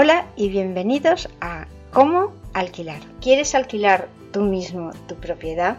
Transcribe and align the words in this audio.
Hola 0.00 0.26
y 0.36 0.48
bienvenidos 0.48 1.28
a 1.40 1.66
¿Cómo 1.92 2.32
alquilar? 2.54 3.00
¿Quieres 3.20 3.56
alquilar 3.56 4.08
tú 4.32 4.42
mismo 4.42 4.92
tu 5.08 5.16
propiedad? 5.16 5.78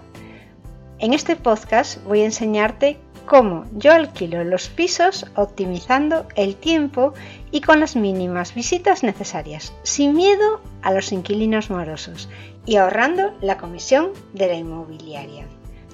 En 0.98 1.14
este 1.14 1.38
podcast 1.38 2.04
voy 2.04 2.20
a 2.20 2.26
enseñarte 2.26 2.98
cómo 3.26 3.64
yo 3.78 3.94
alquilo 3.94 4.44
los 4.44 4.68
pisos 4.68 5.26
optimizando 5.38 6.28
el 6.36 6.58
tiempo 6.58 7.14
y 7.52 7.62
con 7.62 7.80
las 7.80 7.96
mínimas 7.96 8.54
visitas 8.54 9.04
necesarias, 9.04 9.72
sin 9.84 10.14
miedo 10.16 10.60
a 10.82 10.92
los 10.92 11.14
inquilinos 11.14 11.70
morosos 11.70 12.28
y 12.66 12.76
ahorrando 12.76 13.32
la 13.40 13.58
comisión 13.58 14.10
de 14.34 14.48
la 14.48 14.56
inmobiliaria 14.56 15.48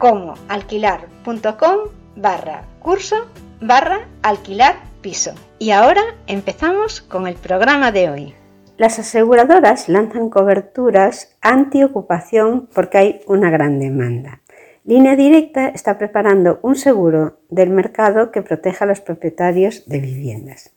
comoalquilar.com 0.00 1.78
barra 2.16 2.64
curso 2.80 3.16
barra 3.60 4.08
alquilar 4.22 4.76
piso. 5.02 5.34
Y 5.58 5.70
ahora 5.70 6.02
empezamos 6.26 7.02
con 7.02 7.26
el 7.26 7.34
programa 7.34 7.92
de 7.92 8.10
hoy. 8.10 8.34
Las 8.78 8.98
aseguradoras 8.98 9.90
lanzan 9.90 10.30
coberturas 10.30 11.36
anti-ocupación 11.42 12.68
porque 12.74 12.96
hay 12.98 13.20
una 13.26 13.50
gran 13.50 13.78
demanda. 13.78 14.40
Línea 14.84 15.16
Directa 15.16 15.68
está 15.68 15.98
preparando 15.98 16.58
un 16.62 16.76
seguro 16.76 17.38
del 17.50 17.68
mercado 17.68 18.32
que 18.32 18.40
proteja 18.40 18.86
a 18.86 18.88
los 18.88 19.02
propietarios 19.02 19.84
de 19.86 20.00
viviendas. 20.00 20.72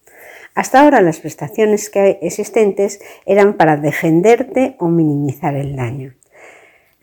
Hasta 0.53 0.81
ahora 0.81 1.01
las 1.01 1.22
prestaciones 1.22 1.90
que 1.90 2.19
existentes 2.22 3.00
eran 3.25 3.53
para 3.53 3.78
defenderte 3.78 4.75
o 4.79 4.90
minimizar 4.90 5.55
el 5.55 5.78
daño. 5.78 6.13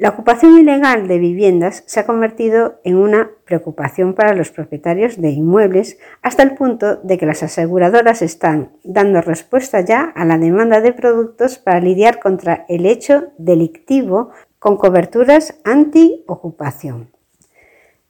La 0.00 0.08
ocupación 0.08 0.56
ilegal 0.58 1.08
de 1.08 1.18
viviendas 1.18 1.82
se 1.84 2.00
ha 2.00 2.06
convertido 2.06 2.80
en 2.84 2.96
una 2.96 3.32
preocupación 3.44 4.14
para 4.14 4.34
los 4.34 4.50
propietarios 4.50 5.20
de 5.20 5.28
inmuebles 5.28 5.98
hasta 6.22 6.42
el 6.42 6.54
punto 6.54 6.96
de 6.96 7.18
que 7.18 7.26
las 7.26 7.42
aseguradoras 7.42 8.22
están 8.22 8.70
dando 8.82 9.20
respuesta 9.20 9.82
ya 9.82 10.04
a 10.04 10.24
la 10.24 10.38
demanda 10.38 10.80
de 10.80 10.94
productos 10.94 11.58
para 11.58 11.80
lidiar 11.80 12.18
contra 12.18 12.64
el 12.70 12.86
hecho 12.86 13.24
delictivo 13.36 14.30
con 14.58 14.78
coberturas 14.78 15.60
anti-ocupación. 15.64 17.10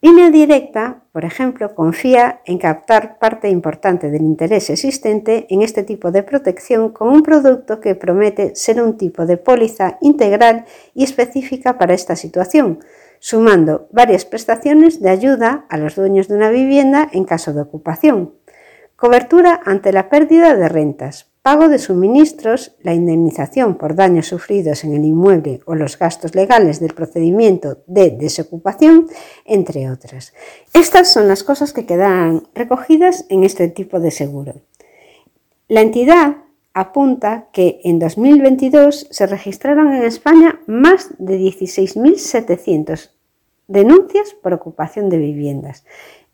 Línea 0.03 0.31
directa, 0.31 1.03
por 1.13 1.27
ejemplo, 1.27 1.75
confía 1.75 2.41
en 2.47 2.57
captar 2.57 3.19
parte 3.19 3.51
importante 3.51 4.11
del 4.11 4.23
interés 4.23 4.71
existente 4.71 5.47
en 5.51 5.61
este 5.61 5.83
tipo 5.83 6.11
de 6.11 6.23
protección 6.23 6.89
con 6.89 7.09
un 7.09 7.23
producto 7.23 7.81
que 7.81 7.95
promete 7.95 8.57
ser 8.57 8.83
un 8.83 8.97
tipo 8.97 9.27
de 9.27 9.37
póliza 9.37 9.99
integral 10.01 10.65
y 10.95 11.05
específica 11.05 11.77
para 11.77 11.93
esta 11.93 12.17
situación, 12.17 12.79
sumando 13.19 13.89
varias 13.93 14.25
prestaciones 14.25 15.03
de 15.03 15.11
ayuda 15.11 15.67
a 15.69 15.77
los 15.77 15.97
dueños 15.97 16.29
de 16.29 16.37
una 16.37 16.49
vivienda 16.49 17.07
en 17.13 17.25
caso 17.25 17.53
de 17.53 17.61
ocupación. 17.61 18.33
Cobertura 18.97 19.61
ante 19.67 19.93
la 19.93 20.09
pérdida 20.09 20.57
de 20.57 20.71
rentas, 20.71 21.30
pago 21.43 21.69
de 21.69 21.79
suministros, 21.79 22.77
la 22.83 22.93
indemnización 22.93 23.77
por 23.77 23.95
daños 23.95 24.27
sufridos 24.27 24.85
en 24.85 24.95
el 24.95 25.05
inmueble 25.05 25.61
o 25.65 25.75
los 25.75 25.99
gastos 25.99 26.35
legales 26.35 26.81
del 26.81 26.93
procedimiento 26.93 27.79
de 27.87 28.11
desocupación, 28.11 29.09
entre 29.47 29.91
otras. 29.91 30.35
Estas 30.75 31.11
son 31.11 31.29
las 31.29 31.43
cosas 31.43 31.73
que 31.73 31.87
quedan 31.87 32.43
recogidas 32.55 33.25
en 33.31 33.45
este 33.45 33.69
tipo 33.69 34.01
de 34.01 34.11
seguro. 34.11 34.55
La 35.69 35.81
entidad 35.81 36.37
apunta 36.75 37.49
que 37.53 37.81
en 37.85 37.99
2022 37.99 39.09
se 39.11 39.27
registraron 39.27 39.95
en 39.95 40.03
España 40.03 40.61
más 40.67 41.15
de 41.19 41.39
16.700 41.39 43.11
denuncias 43.67 44.35
por 44.43 44.53
ocupación 44.53 45.09
de 45.09 45.19
viviendas. 45.19 45.85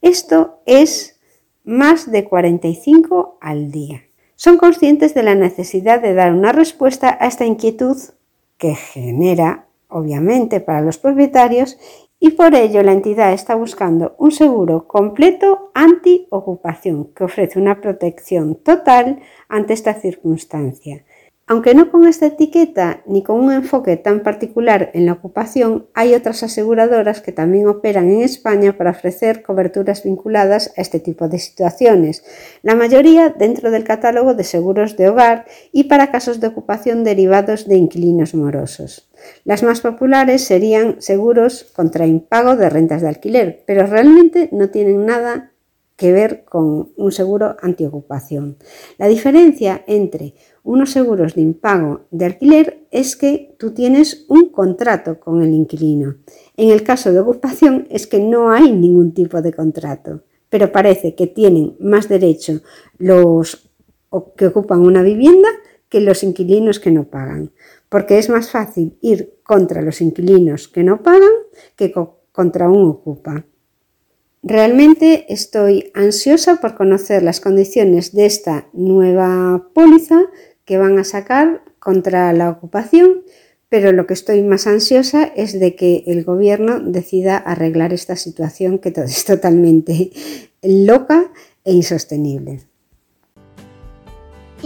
Esto 0.03 0.61
es 0.67 1.21
más 1.65 2.11
de 2.11 2.25
45 2.25 3.39
al 3.41 3.71
día 3.71 4.07
son 4.37 4.59
conscientes 4.59 5.15
de 5.15 5.23
la 5.23 5.35
necesidad 5.35 6.01
de 6.01 6.15
dar 6.15 6.33
una 6.33 6.53
respuesta 6.53 7.17
a 7.21 7.27
esta 7.27 7.45
inquietud 7.45 7.97
que 8.59 8.75
genera, 8.75 9.67
obviamente, 9.89 10.61
para 10.61 10.83
los 10.83 10.99
propietarios 10.99 11.79
y 12.19 12.31
por 12.31 12.55
ello 12.55 12.83
la 12.83 12.93
entidad 12.93 13.33
está 13.33 13.55
buscando 13.55 14.15
un 14.19 14.31
seguro 14.31 14.87
completo 14.87 15.71
anti-ocupación 15.75 17.13
que 17.15 17.25
ofrece 17.25 17.59
una 17.59 17.81
protección 17.81 18.55
total 18.57 19.21
ante 19.49 19.75
esta 19.75 19.95
circunstancia 19.95 21.05
aunque 21.49 21.75
no 21.77 21.93
con 21.93 22.09
esta 22.09 22.27
etiqueta 22.27 23.03
ni 23.07 23.23
con 23.23 23.39
un 23.39 23.53
enfoque 23.53 23.97
tan 23.97 24.21
particular 24.21 24.91
en 24.95 25.07
la 25.07 25.13
ocupación, 25.13 25.87
hay 25.95 26.15
otras 26.15 26.43
aseguradoras 26.43 27.21
que 27.21 27.31
también 27.31 27.69
operan 27.69 28.11
en 28.11 28.23
España 28.23 28.77
para 28.77 28.91
ofrecer 28.91 29.43
coberturas 29.43 30.03
vinculadas 30.03 30.73
a 30.77 30.81
este 30.81 30.99
tipo 30.99 31.29
de 31.29 31.39
situaciones, 31.39 32.25
la 32.63 32.75
mayoría 32.75 33.29
dentro 33.31 33.71
del 33.71 33.85
catálogo 33.85 34.35
de 34.35 34.43
seguros 34.43 34.97
de 34.97 35.09
hogar 35.09 35.47
y 35.71 35.85
para 35.85 36.11
casos 36.11 36.41
de 36.41 36.49
ocupación 36.49 37.05
derivados 37.05 37.69
de 37.69 37.77
inquilinos 37.77 38.35
morosos. 38.35 39.09
Las 39.45 39.63
más 39.63 39.81
populares 39.81 40.43
serían 40.43 41.01
seguros 41.01 41.63
contra 41.77 42.07
impago 42.07 42.57
de 42.57 42.69
rentas 42.71 43.03
de 43.03 43.09
alquiler, 43.09 43.63
pero 43.67 43.87
realmente 43.87 44.49
no 44.51 44.71
tienen 44.71 45.07
nada 45.07 45.53
que 45.97 46.13
ver 46.13 46.45
con 46.45 46.93
un 46.97 47.13
seguro 47.13 47.57
antiocupación. 47.63 48.59
La 48.99 49.09
diferencia 49.09 49.83
entre 49.87 50.35
unos 50.67 50.91
seguros 50.91 51.37
de 51.37 51.43
impago 51.43 52.07
de 52.11 52.25
alquiler 52.25 52.89
es 52.91 53.15
que 53.15 53.55
tú 53.57 53.71
tienes 53.71 54.27
un 54.29 54.49
contrato 54.49 55.21
con 55.21 55.41
el 55.41 55.55
inquilino. 55.55 56.17
En 56.57 56.71
el 56.71 56.83
caso 56.83 57.13
de 57.13 57.21
ocupación 57.21 57.87
es 57.89 58.09
que 58.09 58.19
no 58.19 58.51
hay 58.51 58.73
ningún 58.73 59.15
tipo 59.15 59.41
de 59.41 59.53
contrato, 59.53 60.25
pero 60.51 60.73
parece 60.73 61.15
que 61.15 61.29
tienen 61.29 61.77
más 61.79 62.09
derecho 62.09 62.63
los 62.99 63.71
que 64.37 64.49
ocupan 64.49 64.81
una 64.81 65.03
vivienda 65.03 65.49
que 65.89 66.01
los 66.01 66.25
inquilinos 66.25 66.81
que 66.81 66.91
no 66.91 67.05
pagan, 67.05 67.53
porque 67.89 68.19
es 68.19 68.29
más 68.29 68.51
fácil 68.51 68.99
ir 69.03 69.39
contra 69.45 69.83
los 69.83 70.01
inquilinos 70.01 70.67
que 70.67 70.83
no 70.83 71.01
pagan 71.01 71.31
que 71.77 71.95
contra 72.33 72.69
un 72.69 72.91
ocupa. 72.91 73.45
Realmente 74.43 75.33
estoy 75.33 75.91
ansiosa 75.95 76.57
por 76.61 76.75
conocer 76.77 77.23
las 77.23 77.41
condiciones 77.41 78.13
de 78.13 78.27
esta 78.27 78.69
nueva 78.73 79.71
póliza 79.75 80.23
que 80.67 80.77
van 80.77 80.99
a 80.99 81.05
sacar 81.05 81.63
contra 81.79 82.31
la 82.35 82.51
ocupación, 82.51 83.23
pero 83.71 83.93
lo 83.93 84.07
que 84.07 84.15
estoy 84.15 84.43
más 84.43 84.67
ansiosa 84.67 85.25
es 85.25 85.59
de 85.59 85.75
que 85.75 86.05
el 86.07 86.25
gobierno 86.25 86.81
decida 86.81 87.39
arreglar 87.39 87.95
esta 87.95 88.17
situación 88.17 88.79
que 88.79 88.93
es 88.97 89.25
totalmente 89.25 90.11
loca 90.63 91.33
e 91.65 91.73
insostenible. 91.73 92.61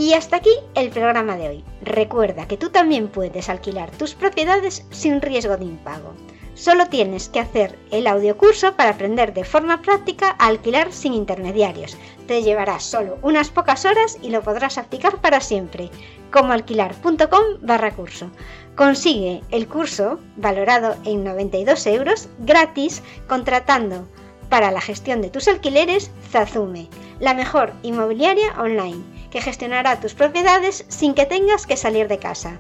Y 0.00 0.14
hasta 0.14 0.37
aquí 0.37 0.55
el 0.75 0.88
programa 0.88 1.37
de 1.37 1.50
hoy. 1.50 1.64
Recuerda 1.82 2.49
que 2.49 2.56
tú 2.56 2.70
también 2.70 3.08
puedes 3.08 3.50
alquilar 3.50 3.91
tus 3.91 4.14
propiedades 4.14 4.87
sin 4.91 5.20
riesgo 5.20 5.58
de 5.58 5.67
impago. 5.67 6.14
Solo 6.55 6.87
tienes 6.87 7.29
que 7.29 7.38
hacer 7.38 7.79
el 7.91 8.06
audiocurso 8.06 8.73
para 8.76 8.93
aprender 8.93 9.35
de 9.35 9.44
forma 9.44 9.82
práctica 9.82 10.37
a 10.38 10.47
alquilar 10.47 10.91
sin 10.91 11.12
intermediarios. 11.12 11.99
Te 12.26 12.43
llevará 12.43 12.81
solo 12.81 13.19
unas 13.20 13.50
pocas 13.50 13.85
horas 13.85 14.17
y 14.23 14.31
lo 14.31 14.41
podrás 14.41 14.79
aplicar 14.79 15.20
para 15.20 15.43
siempre, 15.43 15.91
como 16.32 16.55
alquilar.com 16.55 17.58
barra 17.61 17.94
curso. 17.94 18.31
Consigue 18.76 19.43
el 19.50 19.69
curso, 19.69 20.19
valorado 20.37 20.97
en 21.05 21.25
92 21.25 21.87
euros, 21.88 22.31
gratis, 22.38 23.02
contratando 23.29 24.08
para 24.49 24.70
la 24.70 24.81
gestión 24.81 25.20
de 25.20 25.29
tus 25.29 25.47
alquileres 25.47 26.11
Zazume, 26.31 26.88
la 27.20 27.35
mejor 27.35 27.75
inmobiliaria 27.82 28.55
online, 28.58 29.20
que 29.31 29.41
gestionará 29.41 30.00
tus 30.00 30.15
propiedades 30.15 30.85
sin 30.88 31.15
que 31.15 31.27
tengas 31.27 31.67
que 31.67 31.77
salir 31.77 32.09
de 32.09 32.19
casa. 32.19 32.59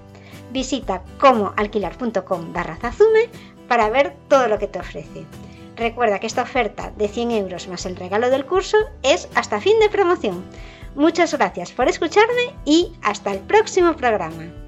Visita 0.52 1.02
comoalquilar.com 1.18 2.52
barra 2.52 2.76
Zazume 2.76 3.28
para 3.68 3.88
ver 3.88 4.16
todo 4.28 4.48
lo 4.48 4.58
que 4.58 4.66
te 4.66 4.80
ofrece. 4.80 5.26
Recuerda 5.76 6.18
que 6.18 6.26
esta 6.26 6.42
oferta 6.42 6.92
de 6.96 7.08
100 7.08 7.30
euros 7.30 7.68
más 7.68 7.86
el 7.86 7.96
regalo 7.96 8.30
del 8.30 8.44
curso 8.44 8.76
es 9.02 9.28
hasta 9.34 9.60
fin 9.60 9.78
de 9.80 9.88
promoción. 9.88 10.44
Muchas 10.94 11.32
gracias 11.32 11.72
por 11.72 11.88
escucharme 11.88 12.54
y 12.64 12.92
hasta 13.02 13.32
el 13.32 13.38
próximo 13.38 13.94
programa. 13.94 14.59